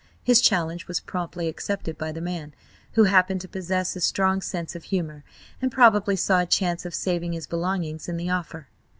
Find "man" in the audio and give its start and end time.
2.21-2.55